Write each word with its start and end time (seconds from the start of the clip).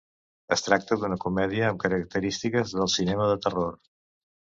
Es 0.55 0.63
tracta 0.67 0.97
d'una 1.01 1.19
comèdia 1.27 1.69
amb 1.69 1.83
característiques 1.85 2.77
del 2.81 2.93
cinema 2.99 3.33
de 3.35 3.41
terror. 3.49 3.83